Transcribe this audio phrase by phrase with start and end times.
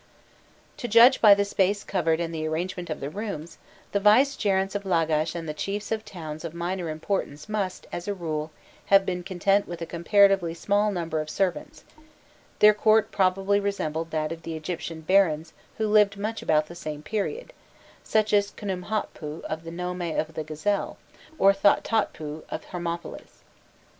[0.77, 3.59] To judge by the space covered and the arrangement of the rooms,
[3.91, 8.13] the vicegerents of Lagash and the chiefs of towns of minor importance must, as a
[8.15, 8.49] rule,
[8.87, 11.83] have been content with a comparatively small number of servants;
[12.57, 17.03] their court probably resembled that of the Egyptian barons who lived much about the same
[17.03, 17.53] period,
[18.03, 20.97] such as Khnumhotpu of the nome of the Gazelle,
[21.37, 23.43] or Thothotpu of Hermopolis.